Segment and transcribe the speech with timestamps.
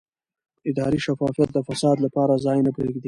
[0.69, 2.99] اداري شفافیت د فساد لپاره ځای نه پرېږدي